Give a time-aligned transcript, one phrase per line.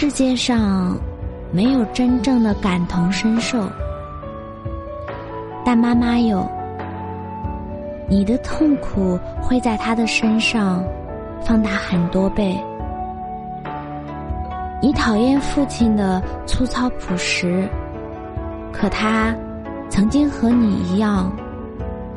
[0.00, 0.96] 世界上
[1.50, 3.68] 没有真正的感同身受，
[5.64, 6.48] 但妈妈有。
[8.08, 10.84] 你的痛苦会在他的身上
[11.44, 12.56] 放大很多倍。
[14.80, 17.68] 你讨厌父亲的粗糙朴实，
[18.72, 19.34] 可他
[19.90, 21.28] 曾经和你一样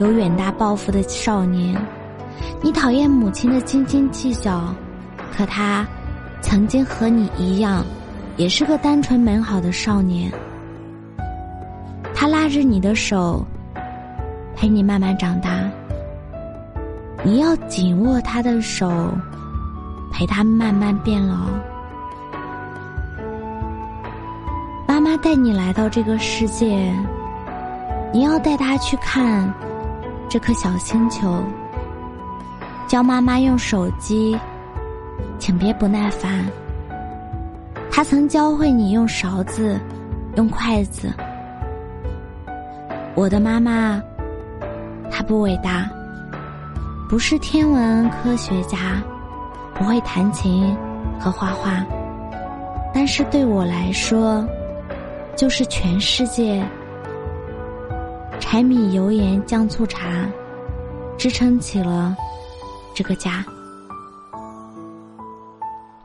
[0.00, 1.74] 有远大抱负的少年。
[2.60, 4.64] 你讨厌母亲的斤斤计较，
[5.34, 5.88] 可他。
[6.40, 7.84] 曾经和你一样，
[8.36, 10.32] 也是个单纯美好的少年。
[12.14, 13.44] 他拉着你的手，
[14.56, 15.50] 陪你慢慢长大。
[17.22, 18.90] 你要紧握他的手，
[20.12, 21.46] 陪他慢慢变老。
[24.86, 26.92] 妈妈带你来到这个世界，
[28.12, 29.52] 你要带他去看
[30.28, 31.42] 这颗小星球。
[32.86, 34.36] 教妈妈用手机。
[35.38, 36.44] 请别不耐烦。
[37.90, 39.78] 他曾教会你用勺子，
[40.36, 41.12] 用筷子。
[43.14, 44.00] 我的妈妈，
[45.10, 45.90] 她不伟大，
[47.08, 49.02] 不是天文科学家，
[49.74, 50.74] 不会弹琴
[51.18, 51.84] 和画画，
[52.94, 54.46] 但是对我来说，
[55.36, 56.64] 就是全世界。
[58.38, 60.26] 柴米油盐酱醋茶，
[61.18, 62.16] 支撑起了
[62.94, 63.44] 这个家。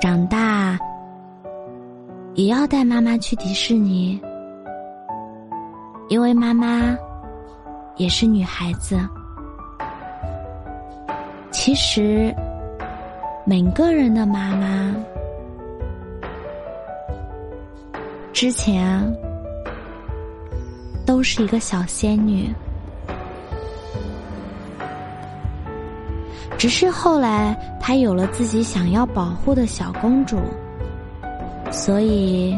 [0.00, 0.78] 长大
[2.34, 4.18] 也要带妈妈去迪士尼，
[6.08, 6.96] 因为妈妈
[7.96, 8.98] 也是女孩子。
[11.50, 12.34] 其实
[13.44, 14.96] 每个人的妈妈
[18.32, 19.06] 之前
[21.04, 22.50] 都是一个小仙女。
[26.60, 30.36] 只是后来，她有了自己想要保护的小公主，
[31.70, 32.54] 所以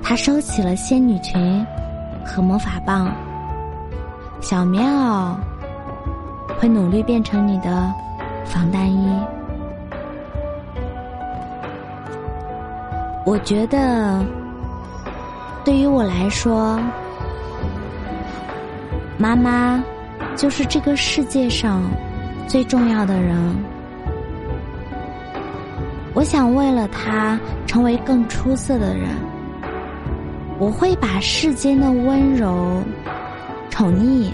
[0.00, 1.66] 她收起了仙女裙
[2.24, 3.12] 和魔法棒。
[4.40, 5.34] 小棉袄
[6.60, 7.92] 会努力变成你的
[8.44, 9.10] 防弹衣。
[13.24, 14.24] 我觉得，
[15.64, 16.78] 对于我来说，
[19.18, 19.82] 妈妈
[20.36, 21.82] 就是这个世界上。
[22.46, 23.36] 最重要的人，
[26.14, 29.08] 我想为了他成为更出色的人，
[30.58, 32.82] 我会把世间的温柔、
[33.68, 34.30] 宠溺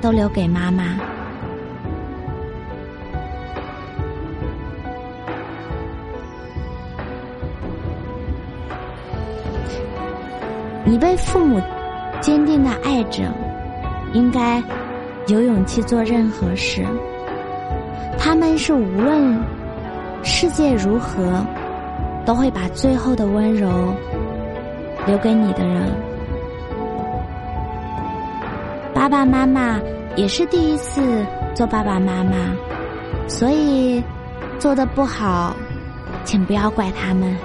[0.00, 0.96] 都留给妈妈。
[10.84, 11.60] 你被父母
[12.20, 13.30] 坚定的爱着，
[14.12, 14.62] 应该。
[15.28, 16.84] 有勇气做任何事，
[18.16, 19.36] 他们是无论
[20.22, 21.44] 世界如何，
[22.24, 23.68] 都会把最后的温柔
[25.04, 25.82] 留给你的人。
[28.94, 29.80] 爸爸妈妈
[30.14, 31.02] 也是第一次
[31.54, 32.32] 做爸爸妈妈，
[33.26, 34.00] 所以
[34.60, 35.56] 做的不好，
[36.24, 37.36] 请不要怪他们。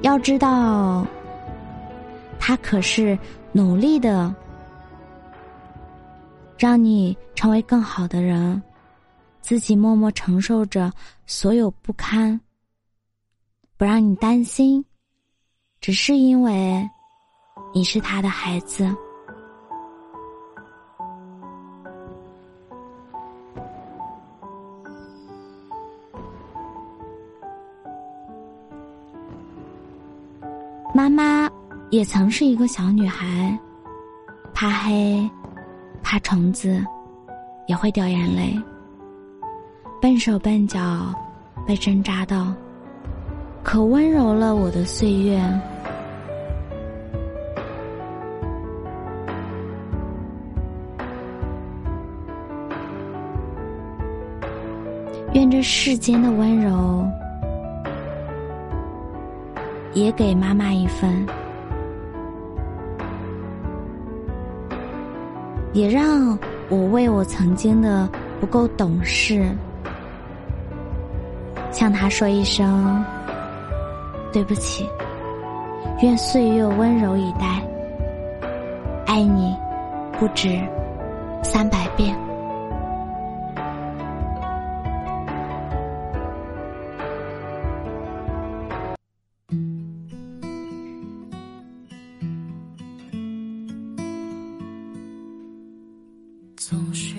[0.00, 1.06] 要知道。
[2.50, 3.16] 他可是
[3.52, 4.34] 努力的，
[6.58, 8.60] 让你成为更好的人，
[9.40, 10.92] 自己默默承受着
[11.26, 12.40] 所有不堪，
[13.76, 14.84] 不让你担心，
[15.80, 16.84] 只是因为
[17.72, 18.92] 你是他的孩子。
[31.90, 33.58] 也曾是一个小女孩，
[34.54, 35.28] 怕黑，
[36.04, 36.80] 怕虫子，
[37.66, 38.56] 也会掉眼泪，
[40.00, 41.12] 笨手笨脚，
[41.66, 42.54] 被针扎到，
[43.64, 45.42] 可温柔了我的岁月。
[55.32, 57.04] 愿这世间的温柔，
[59.92, 61.26] 也给妈妈一份。
[65.72, 66.38] 也让
[66.68, 68.08] 我为我曾经的
[68.40, 69.48] 不够懂事
[71.70, 73.04] 向他说一声
[74.32, 74.88] 对不起
[76.02, 77.62] 愿岁月温柔以待
[79.06, 79.56] 爱你
[80.18, 80.60] 不止
[81.42, 82.29] 三百遍。
[96.70, 97.16] 总是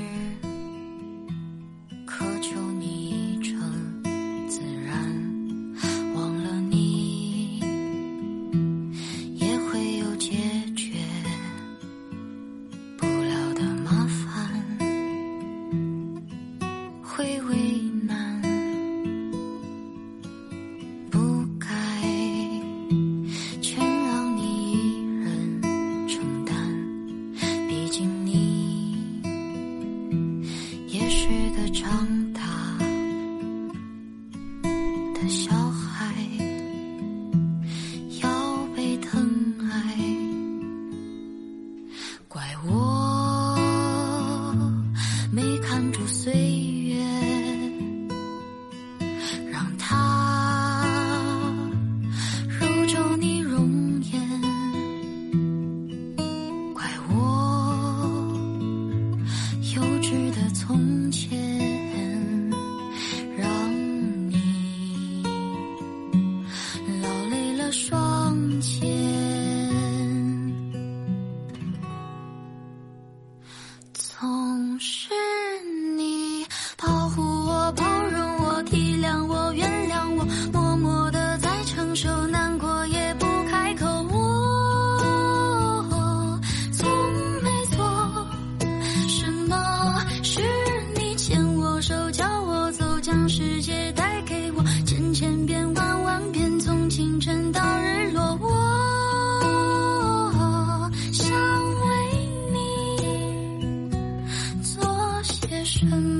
[105.81, 106.10] 沉。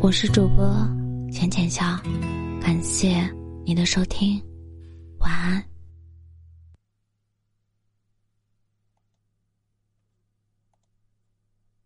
[0.00, 0.64] 我是主播
[1.32, 1.84] 浅浅笑
[2.62, 3.28] 感谢
[3.64, 4.40] 你的收听
[5.18, 5.77] 晚安。